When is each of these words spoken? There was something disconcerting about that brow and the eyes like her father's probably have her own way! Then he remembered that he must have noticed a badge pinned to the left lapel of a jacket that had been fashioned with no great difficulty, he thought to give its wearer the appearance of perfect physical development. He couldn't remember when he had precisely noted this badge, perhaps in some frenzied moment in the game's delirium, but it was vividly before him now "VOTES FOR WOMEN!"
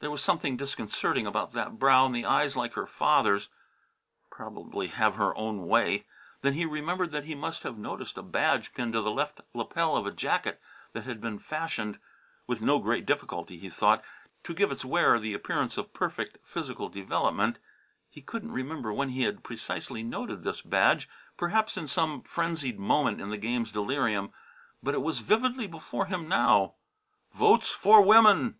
There 0.00 0.10
was 0.10 0.24
something 0.24 0.56
disconcerting 0.56 1.24
about 1.24 1.52
that 1.52 1.78
brow 1.78 2.04
and 2.06 2.12
the 2.12 2.24
eyes 2.24 2.56
like 2.56 2.72
her 2.72 2.84
father's 2.88 3.48
probably 4.28 4.88
have 4.88 5.14
her 5.14 5.36
own 5.38 5.68
way! 5.68 6.04
Then 6.40 6.54
he 6.54 6.64
remembered 6.66 7.12
that 7.12 7.26
he 7.26 7.36
must 7.36 7.62
have 7.62 7.78
noticed 7.78 8.18
a 8.18 8.24
badge 8.24 8.74
pinned 8.74 8.92
to 8.94 9.02
the 9.02 9.10
left 9.12 9.40
lapel 9.54 9.96
of 9.96 10.04
a 10.04 10.10
jacket 10.10 10.60
that 10.94 11.04
had 11.04 11.20
been 11.20 11.38
fashioned 11.38 12.00
with 12.48 12.60
no 12.60 12.80
great 12.80 13.06
difficulty, 13.06 13.56
he 13.56 13.70
thought 13.70 14.02
to 14.42 14.52
give 14.52 14.72
its 14.72 14.84
wearer 14.84 15.20
the 15.20 15.32
appearance 15.32 15.78
of 15.78 15.94
perfect 15.94 16.38
physical 16.44 16.88
development. 16.88 17.60
He 18.10 18.20
couldn't 18.20 18.50
remember 18.50 18.92
when 18.92 19.10
he 19.10 19.22
had 19.22 19.44
precisely 19.44 20.02
noted 20.02 20.42
this 20.42 20.60
badge, 20.60 21.08
perhaps 21.36 21.76
in 21.76 21.86
some 21.86 22.22
frenzied 22.24 22.80
moment 22.80 23.20
in 23.20 23.30
the 23.30 23.38
game's 23.38 23.70
delirium, 23.70 24.32
but 24.82 24.94
it 24.94 25.02
was 25.02 25.20
vividly 25.20 25.68
before 25.68 26.06
him 26.06 26.26
now 26.26 26.74
"VOTES 27.34 27.68
FOR 27.70 28.02
WOMEN!" 28.02 28.58